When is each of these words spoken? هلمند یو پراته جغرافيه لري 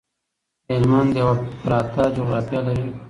هلمند 0.69 1.11
یو 1.21 1.29
پراته 1.61 2.03
جغرافيه 2.15 2.59
لري 2.65 2.87